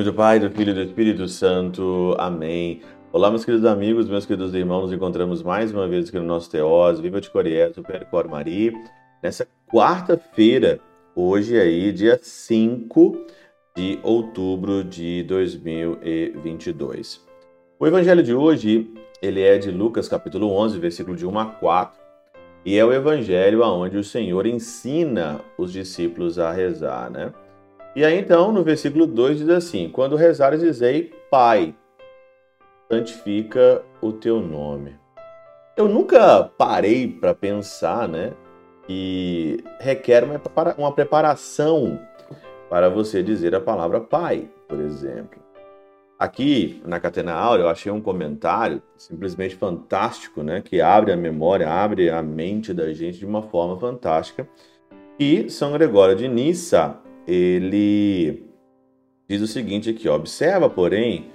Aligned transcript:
nome 0.00 0.12
do 0.12 0.14
Pai, 0.14 0.40
do 0.40 0.50
Filho 0.50 0.70
e 0.70 0.74
do 0.74 0.80
Espírito 0.80 1.28
Santo. 1.28 2.16
Amém. 2.18 2.80
Olá, 3.12 3.28
meus 3.28 3.44
queridos 3.44 3.66
amigos, 3.66 4.08
meus 4.08 4.24
queridos 4.24 4.54
irmãos, 4.54 4.84
nos 4.84 4.92
encontramos 4.92 5.42
mais 5.42 5.72
uma 5.72 5.86
vez 5.86 6.08
aqui 6.08 6.18
no 6.18 6.24
nosso 6.24 6.50
Teós, 6.50 6.98
Viva 7.00 7.20
de 7.20 7.28
Coriés, 7.28 7.76
Percor 7.86 8.26
Maria, 8.26 8.72
nessa 9.22 9.46
quarta-feira, 9.70 10.80
hoje 11.14 11.60
aí, 11.60 11.92
dia 11.92 12.18
5 12.22 13.26
de 13.76 13.98
outubro 14.02 14.82
de 14.82 15.22
2022. 15.24 17.22
O 17.78 17.86
evangelho 17.86 18.22
de 18.22 18.32
hoje, 18.32 18.90
ele 19.20 19.42
é 19.42 19.58
de 19.58 19.70
Lucas 19.70 20.08
capítulo 20.08 20.50
11, 20.50 20.78
versículo 20.78 21.14
de 21.14 21.26
1 21.26 21.38
a 21.38 21.44
4, 21.44 22.00
e 22.64 22.78
é 22.78 22.84
o 22.84 22.90
evangelho 22.90 23.62
aonde 23.62 23.98
o 23.98 24.04
Senhor 24.04 24.46
ensina 24.46 25.42
os 25.58 25.70
discípulos 25.70 26.38
a 26.38 26.50
rezar, 26.50 27.10
né? 27.10 27.34
E 27.94 28.04
aí 28.04 28.18
então, 28.18 28.52
no 28.52 28.62
versículo 28.62 29.06
2 29.06 29.38
diz 29.38 29.48
assim: 29.48 29.88
Quando 29.88 30.16
rezares, 30.16 30.60
dizei, 30.60 31.12
Pai, 31.30 31.74
santifica 32.90 33.82
o 34.00 34.12
teu 34.12 34.40
nome. 34.40 34.96
Eu 35.76 35.88
nunca 35.88 36.44
parei 36.58 37.08
para 37.08 37.34
pensar, 37.34 38.08
né, 38.08 38.32
que 38.86 39.62
requer 39.80 40.24
uma 40.76 40.92
preparação 40.92 42.00
para 42.68 42.88
você 42.88 43.22
dizer 43.22 43.54
a 43.54 43.60
palavra 43.60 44.00
Pai, 44.00 44.48
por 44.68 44.78
exemplo. 44.80 45.40
Aqui 46.18 46.82
na 46.84 47.00
Catena 47.00 47.32
Áurea 47.32 47.64
eu 47.64 47.68
achei 47.68 47.90
um 47.90 48.00
comentário 48.00 48.82
simplesmente 48.96 49.56
fantástico, 49.56 50.42
né, 50.42 50.60
que 50.60 50.80
abre 50.80 51.12
a 51.12 51.16
memória, 51.16 51.68
abre 51.68 52.10
a 52.10 52.22
mente 52.22 52.74
da 52.74 52.92
gente 52.92 53.18
de 53.18 53.26
uma 53.26 53.42
forma 53.42 53.78
fantástica. 53.80 54.46
E 55.18 55.48
São 55.48 55.72
Gregório 55.72 56.14
de 56.14 56.28
Nissa 56.28 56.98
ele 57.26 58.44
diz 59.28 59.40
o 59.40 59.46
seguinte 59.46 59.90
aqui: 59.90 60.08
observa, 60.08 60.68
porém, 60.68 61.26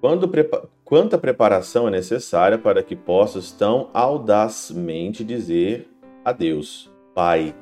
quando 0.00 0.28
prepa 0.28 0.68
quanta 0.84 1.16
preparação 1.16 1.86
é 1.86 1.90
necessária 1.90 2.58
para 2.58 2.82
que 2.82 2.96
possas 2.96 3.52
tão 3.52 3.90
audazmente 3.94 5.22
dizer 5.22 5.88
a 6.24 6.32
Deus, 6.32 6.90
Pai. 7.14 7.54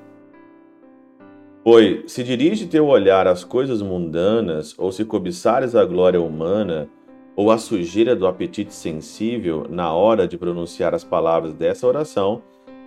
Pois, 1.62 2.11
se 2.11 2.25
dirige 2.25 2.67
teu 2.67 2.86
olhar 2.86 3.27
às 3.27 3.45
coisas 3.45 3.83
mundanas, 3.83 4.75
ou 4.79 4.91
se 4.91 5.05
cobiçares 5.05 5.75
a 5.75 5.84
glória 5.84 6.19
humana, 6.19 6.89
ou 7.36 7.51
a 7.51 7.59
sujeira 7.59 8.17
do 8.17 8.27
apetite 8.27 8.73
sensível 8.73 9.67
na 9.69 9.92
hora 9.92 10.27
de 10.27 10.39
pronunciar 10.39 10.95
as 10.95 11.05
palavras 11.05 11.53
dessa 11.53 11.86
oração, 11.86 12.42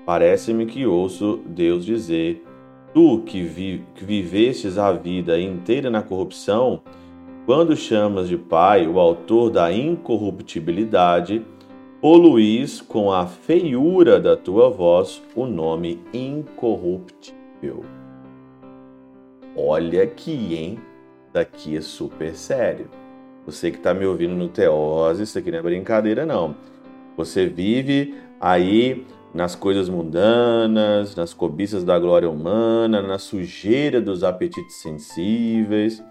parece-me 0.06 0.66
que 0.66 0.88
ouço 0.88 1.40
Deus 1.46 1.86
dizer: 1.86 2.44
Tu 2.94 3.20
que, 3.25 3.42
vi, 3.42 3.84
que 3.95 4.03
vivestes 4.03 4.78
a 4.78 4.92
vida 4.92 5.39
inteira 5.39 5.89
na 5.89 6.02
corrupção, 6.02 6.81
quando 7.45 7.75
chamas 7.75 8.28
de 8.28 8.38
Pai 8.38 8.86
o 8.86 9.00
autor 9.00 9.50
da 9.50 9.72
incorruptibilidade, 9.72 11.45
poluís 12.02 12.81
com 12.81 13.12
a 13.12 13.25
feiura 13.25 14.19
da 14.19 14.36
tua 14.36 14.69
voz 14.69 15.22
o 15.36 15.45
nome 15.45 16.00
incorruptível. 16.14 17.86
Olha 19.56 20.03
aqui, 20.03 20.56
hein? 20.56 20.80
Daqui 21.31 21.78
é 21.78 21.81
super 21.81 22.36
sério. 22.36 22.89
Você 23.45 23.72
que 23.72 23.78
está 23.78 23.94
me 23.94 24.06
ouvindo 24.06 24.36
no 24.36 24.50
Teose, 24.50 25.23
isso 25.23 25.38
aqui 25.39 25.50
não 25.50 25.59
é 25.59 25.62
brincadeira, 25.62 26.25
não. 26.25 26.56
Você 27.16 27.47
vive 27.47 28.16
aí 28.39 29.06
nas 29.34 29.56
coisas 29.56 29.88
mundanas, 29.88 31.16
nas 31.16 31.34
cobiças 31.34 31.84
da 31.84 31.98
glória 31.98 32.30
humana, 32.30 33.02
na 33.02 33.18
sujeira 33.18 34.02
dos 34.02 34.24
apetites 34.24 34.82
sensíveis. 34.82 36.04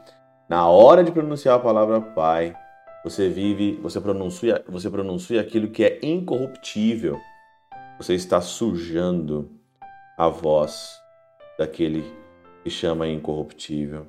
Na 0.49 0.67
hora 0.67 1.05
de 1.05 1.13
pronunciar 1.13 1.57
a 1.57 1.61
palavra 1.61 2.01
Pai, 2.01 2.55
você 3.05 3.29
vive, 3.29 3.79
você 3.83 4.01
pronuncia, 4.01 4.65
você 4.69 4.91
pronuncia 4.91 5.41
aquilo 5.41 5.69
que 5.69 5.85
é 5.85 5.99
incorruptível. 6.03 7.19
Você 7.99 8.15
está 8.15 8.41
sujando 8.41 9.51
a 10.17 10.29
voz 10.29 10.99
daquele 11.59 12.05
que 12.63 12.71
chama 12.71 13.07
incorruptível. 13.07 14.07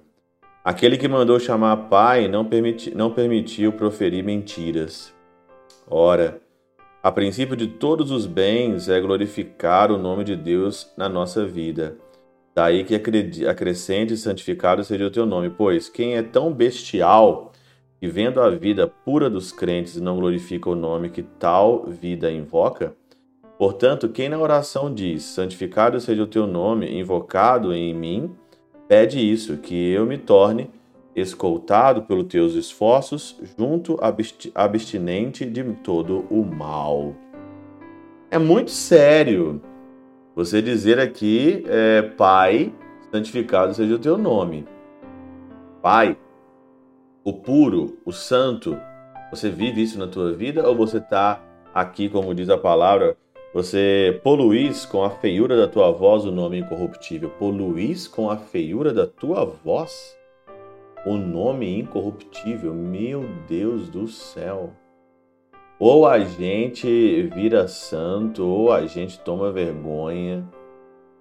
Aquele 0.63 0.97
que 0.97 1.07
mandou 1.07 1.39
chamar 1.39 1.75
Pai 1.89 2.27
não, 2.27 2.45
permiti, 2.45 2.95
não 2.95 3.11
permitiu 3.11 3.73
proferir 3.73 4.23
mentiras. 4.23 5.13
Ora, 5.87 6.41
a 7.03 7.11
princípio 7.11 7.55
de 7.55 7.67
todos 7.67 8.11
os 8.11 8.27
bens 8.27 8.87
é 8.87 8.99
glorificar 8.99 9.91
o 9.91 9.97
nome 9.97 10.23
de 10.23 10.35
Deus 10.35 10.91
na 10.95 11.09
nossa 11.09 11.45
vida. 11.45 11.97
Daí 12.53 12.83
que 12.83 12.93
acrescente 13.47 14.15
santificado 14.15 14.83
seja 14.83 15.07
o 15.07 15.11
teu 15.11 15.25
nome, 15.25 15.49
pois 15.49 15.89
quem 15.89 16.15
é 16.15 16.21
tão 16.21 16.53
bestial 16.53 17.51
que 17.99 18.07
vendo 18.07 18.39
a 18.39 18.51
vida 18.51 18.87
pura 18.87 19.29
dos 19.29 19.51
crentes 19.51 19.99
não 19.99 20.17
glorifica 20.17 20.69
o 20.69 20.75
nome 20.75 21.09
que 21.09 21.23
tal 21.23 21.85
vida 21.87 22.31
invoca? 22.31 22.93
Portanto, 23.57 24.09
quem 24.09 24.29
na 24.29 24.37
oração 24.37 24.93
diz: 24.93 25.23
Santificado 25.23 25.99
seja 25.99 26.21
o 26.21 26.27
teu 26.27 26.45
nome, 26.45 26.99
invocado 26.99 27.73
em 27.73 27.95
mim, 27.95 28.35
pede 28.87 29.19
isso, 29.19 29.57
que 29.57 29.91
eu 29.91 30.05
me 30.05 30.17
torne 30.17 30.69
escoltado 31.15 32.03
pelos 32.03 32.25
teus 32.25 32.53
esforços, 32.53 33.39
junto 33.57 33.97
abstinente 34.55 35.45
de 35.45 35.63
todo 35.75 36.25
o 36.29 36.43
mal. 36.43 37.13
É 38.29 38.37
muito 38.37 38.71
sério 38.71 39.61
você 40.35 40.61
dizer 40.61 40.99
aqui, 40.99 41.63
é, 41.67 42.01
Pai, 42.01 42.73
santificado 43.11 43.73
seja 43.73 43.95
o 43.95 43.99
teu 43.99 44.17
nome. 44.17 44.65
Pai, 45.81 46.17
o 47.23 47.33
puro, 47.33 47.97
o 48.05 48.11
santo, 48.11 48.77
você 49.29 49.49
vive 49.49 49.81
isso 49.83 49.99
na 49.99 50.07
tua 50.07 50.31
vida 50.31 50.67
ou 50.67 50.75
você 50.75 50.97
está 50.97 51.43
aqui, 51.73 52.09
como 52.09 52.33
diz 52.33 52.49
a 52.49 52.57
palavra, 52.57 53.17
você 53.53 54.19
poluís 54.23 54.85
com 54.85 55.03
a 55.03 55.09
feiura 55.09 55.57
da 55.57 55.67
tua 55.67 55.91
voz 55.91 56.23
o 56.23 56.31
nome 56.31 56.59
incorruptível? 56.59 57.29
Poluís 57.31 58.07
com 58.07 58.29
a 58.29 58.37
feiura 58.37 58.93
da 58.93 59.05
tua 59.05 59.43
voz? 59.43 60.20
O 61.05 61.17
nome 61.17 61.79
incorruptível. 61.79 62.73
Meu 62.73 63.25
Deus 63.47 63.89
do 63.89 64.07
céu! 64.07 64.71
Ou 65.79 66.05
a 66.05 66.19
gente 66.19 67.23
vira 67.33 67.67
santo, 67.67 68.45
ou 68.45 68.71
a 68.71 68.85
gente 68.85 69.19
toma 69.19 69.51
vergonha, 69.51 70.47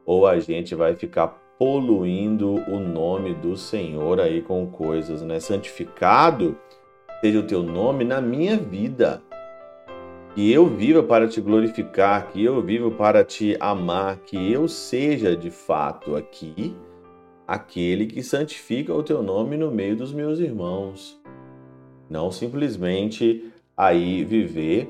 ou 0.05 0.27
a 0.27 0.39
gente 0.39 0.75
vai 0.75 0.95
ficar 0.95 1.29
poluindo 1.59 2.57
o 2.71 2.79
nome 2.79 3.35
do 3.35 3.57
Senhor 3.57 4.21
aí 4.21 4.43
com 4.43 4.67
coisas, 4.67 5.23
né? 5.23 5.41
Santificado 5.41 6.59
seja 7.23 7.39
o 7.39 7.47
teu 7.47 7.63
nome 7.63 8.05
na 8.05 8.21
minha 8.21 8.57
vida. 8.57 9.23
Que 10.35 10.53
eu 10.53 10.67
viva 10.67 11.03
para 11.03 11.27
te 11.27 11.41
glorificar, 11.41 12.29
que 12.29 12.45
eu 12.45 12.63
viva 12.63 12.91
para 12.91 13.25
te 13.25 13.57
amar, 13.59 14.19
que 14.19 14.53
eu 14.53 14.69
seja 14.69 15.35
de 15.35 15.51
fato 15.51 16.17
aqui 16.17 16.77
aquele 17.51 18.07
que 18.07 18.23
santifica 18.23 18.95
o 18.95 19.03
teu 19.03 19.25
nome 19.25 19.57
no 19.57 19.73
meio 19.73 19.97
dos 19.97 20.13
meus 20.13 20.39
irmãos. 20.39 21.21
Não 22.09 22.31
simplesmente 22.31 23.53
aí 23.77 24.23
viver 24.23 24.89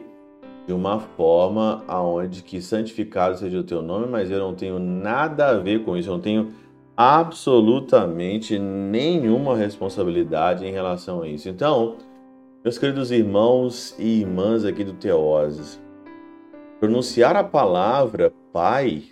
de 0.67 0.75
uma 0.75 1.01
forma 1.01 1.83
aonde 1.89 2.43
que 2.43 2.61
santificado 2.61 3.39
seja 3.39 3.59
o 3.59 3.65
teu 3.65 3.81
nome, 3.81 4.09
mas 4.09 4.31
eu 4.31 4.39
não 4.39 4.55
tenho 4.55 4.79
nada 4.79 5.49
a 5.49 5.55
ver 5.55 5.85
com 5.85 5.97
isso, 5.97 6.11
eu 6.11 6.13
não 6.13 6.21
tenho 6.21 6.53
absolutamente 6.95 8.59
nenhuma 8.59 9.57
responsabilidade 9.57 10.67
em 10.67 10.71
relação 10.71 11.23
a 11.23 11.29
isso. 11.29 11.49
Então, 11.49 11.97
meus 12.63 12.77
queridos 12.77 13.11
irmãos 13.11 13.95
e 13.99 14.21
irmãs 14.21 14.67
aqui 14.67 14.85
do 14.85 14.93
Teoses, 14.93 15.81
pronunciar 16.79 17.37
a 17.37 17.43
palavra 17.43 18.31
Pai 18.53 19.05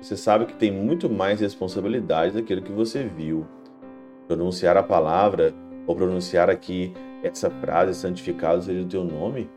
você 0.00 0.16
sabe 0.16 0.46
que 0.46 0.54
tem 0.54 0.72
muito 0.72 1.10
mais 1.10 1.40
responsabilidade 1.40 2.34
daquilo 2.34 2.62
que 2.62 2.72
você 2.72 3.04
viu. 3.04 3.46
Pronunciar 4.26 4.76
a 4.76 4.82
palavra 4.82 5.52
ou 5.86 5.94
pronunciar 5.94 6.48
aqui 6.48 6.92
essa 7.22 7.50
frase, 7.50 7.94
santificado 7.94 8.62
seja 8.62 8.80
o 8.80 8.86
teu 8.86 9.04
nome, 9.04 9.50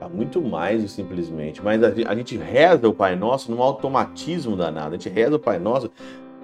tá 0.00 0.08
muito 0.08 0.40
mais 0.42 0.82
do 0.82 0.88
simplesmente. 0.88 1.62
Mas 1.62 1.82
a 1.82 2.14
gente 2.14 2.36
reza 2.36 2.88
o 2.88 2.94
Pai 2.94 3.14
Nosso 3.14 3.52
num 3.52 3.62
automatismo 3.62 4.56
danado. 4.56 4.94
A 4.94 4.98
gente 4.98 5.08
reza 5.08 5.36
o 5.36 5.38
Pai 5.38 5.58
Nosso 5.58 5.90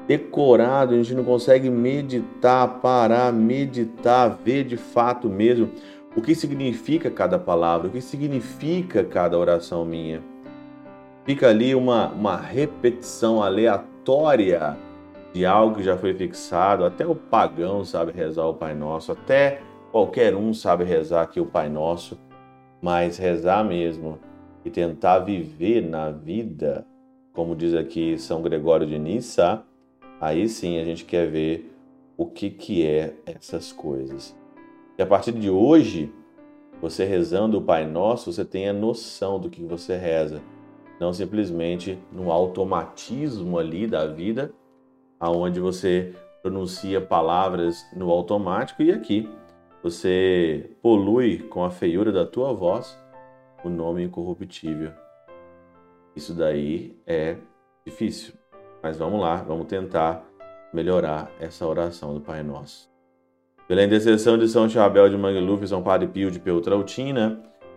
decorado, 0.06 0.94
a 0.94 0.96
gente 0.96 1.14
não 1.14 1.24
consegue 1.24 1.70
meditar, 1.70 2.80
parar, 2.80 3.32
meditar, 3.32 4.38
ver 4.44 4.64
de 4.64 4.76
fato 4.76 5.28
mesmo 5.28 5.70
o 6.14 6.22
que 6.22 6.34
significa 6.34 7.10
cada 7.10 7.38
palavra, 7.38 7.88
o 7.88 7.90
que 7.90 8.00
significa 8.00 9.02
cada 9.02 9.36
oração 9.38 9.84
minha. 9.84 10.22
Fica 11.24 11.48
ali 11.48 11.74
uma, 11.74 12.08
uma 12.08 12.36
repetição 12.36 13.42
aleatória 13.42 14.76
de 15.32 15.46
algo 15.46 15.76
que 15.76 15.82
já 15.82 15.96
foi 15.96 16.12
fixado. 16.12 16.84
Até 16.84 17.06
o 17.06 17.14
pagão 17.14 17.84
sabe 17.84 18.12
rezar 18.12 18.46
o 18.46 18.54
Pai 18.54 18.74
Nosso, 18.74 19.12
até 19.12 19.60
qualquer 19.90 20.34
um 20.36 20.52
sabe 20.52 20.84
rezar 20.84 21.22
aqui 21.22 21.40
o 21.40 21.46
Pai 21.46 21.68
Nosso, 21.68 22.18
mas 22.80 23.16
rezar 23.16 23.64
mesmo 23.64 24.18
e 24.64 24.70
tentar 24.70 25.20
viver 25.20 25.80
na 25.82 26.10
vida, 26.10 26.86
como 27.32 27.56
diz 27.56 27.74
aqui 27.74 28.18
São 28.18 28.42
Gregório 28.42 28.86
de 28.86 28.98
Nissa, 28.98 29.62
aí 30.20 30.48
sim 30.48 30.78
a 30.78 30.84
gente 30.84 31.04
quer 31.04 31.28
ver 31.28 31.74
o 32.16 32.26
que, 32.26 32.50
que 32.50 32.86
é 32.86 33.14
essas 33.26 33.72
coisas. 33.72 34.36
E 34.98 35.02
a 35.02 35.06
partir 35.06 35.32
de 35.32 35.50
hoje, 35.50 36.12
você 36.80 37.04
rezando 37.04 37.58
o 37.58 37.62
Pai 37.62 37.86
Nosso, 37.86 38.32
você 38.32 38.44
tem 38.44 38.68
a 38.68 38.72
noção 38.72 39.40
do 39.40 39.48
que 39.48 39.62
você 39.64 39.96
reza, 39.96 40.42
não 41.04 41.12
simplesmente 41.12 41.98
no 42.10 42.32
automatismo 42.32 43.58
ali 43.58 43.86
da 43.86 44.06
vida, 44.06 44.50
aonde 45.20 45.60
você 45.60 46.14
pronuncia 46.42 46.98
palavras 46.98 47.84
no 47.94 48.10
automático 48.10 48.82
e 48.82 48.90
aqui 48.90 49.28
você 49.82 50.70
polui 50.80 51.40
com 51.40 51.62
a 51.62 51.70
feiura 51.70 52.10
da 52.10 52.24
tua 52.24 52.54
voz 52.54 52.98
o 53.62 53.68
nome 53.68 54.02
incorruptível. 54.02 54.92
Isso 56.16 56.32
daí 56.32 56.98
é 57.06 57.36
difícil, 57.84 58.32
mas 58.82 58.96
vamos 58.96 59.20
lá, 59.20 59.36
vamos 59.42 59.66
tentar 59.66 60.24
melhorar 60.72 61.30
essa 61.38 61.66
oração 61.66 62.14
do 62.14 62.20
Pai 62.22 62.42
Nosso. 62.42 62.90
Pela 63.68 63.84
intercessão 63.84 64.38
de 64.38 64.48
São 64.48 64.70
Chabel 64.70 65.10
de 65.10 65.18
Mangluf, 65.18 65.66
São 65.68 65.82
Padre 65.82 66.08
Pio 66.08 66.30
de 66.30 66.40
Peltrautina, 66.40 67.42